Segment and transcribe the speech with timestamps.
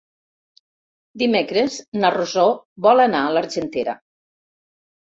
[1.23, 2.49] Dimecres na Rosó
[2.89, 3.99] vol anar a l'Argentera.